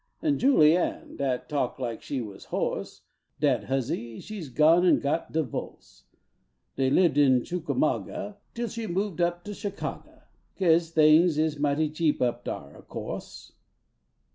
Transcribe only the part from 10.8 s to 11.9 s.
tings is mighty